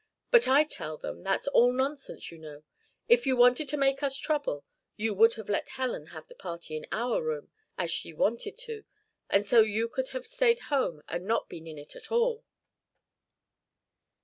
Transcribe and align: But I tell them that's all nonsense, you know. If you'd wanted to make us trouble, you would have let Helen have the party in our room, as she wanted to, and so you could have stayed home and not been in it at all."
But 0.31 0.47
I 0.47 0.63
tell 0.63 0.97
them 0.97 1.21
that's 1.21 1.47
all 1.49 1.71
nonsense, 1.71 2.31
you 2.31 2.39
know. 2.39 2.63
If 3.07 3.27
you'd 3.27 3.35
wanted 3.37 3.67
to 3.69 3.77
make 3.77 4.01
us 4.01 4.17
trouble, 4.17 4.65
you 4.95 5.13
would 5.13 5.35
have 5.35 5.47
let 5.47 5.69
Helen 5.77 6.07
have 6.07 6.27
the 6.27 6.33
party 6.33 6.75
in 6.75 6.87
our 6.91 7.21
room, 7.23 7.51
as 7.77 7.91
she 7.91 8.11
wanted 8.11 8.57
to, 8.61 8.83
and 9.29 9.45
so 9.45 9.59
you 9.61 9.87
could 9.87 10.09
have 10.09 10.25
stayed 10.25 10.57
home 10.73 11.03
and 11.07 11.27
not 11.27 11.49
been 11.49 11.67
in 11.67 11.77
it 11.77 11.95
at 11.95 12.11
all." 12.11 12.43